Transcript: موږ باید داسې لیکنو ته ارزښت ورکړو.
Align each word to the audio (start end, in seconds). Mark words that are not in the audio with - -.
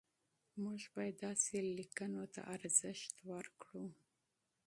موږ 0.63 0.81
باید 0.95 1.15
داسې 1.25 1.55
لیکنو 1.77 2.23
ته 2.33 2.41
ارزښت 2.55 3.15
ورکړو. 3.31 3.85